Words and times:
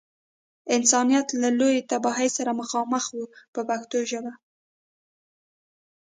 انسانیت 0.77 1.27
له 1.41 1.49
لویې 1.59 1.87
تباهۍ 1.91 2.29
سره 2.37 2.51
مخامخ 2.61 3.05
و 3.13 3.19
په 3.53 3.61
پښتو 3.69 3.99
ژبه. 4.11 4.33